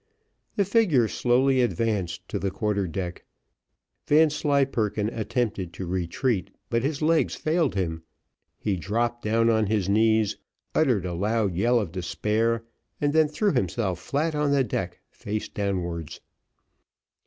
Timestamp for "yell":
11.53-11.79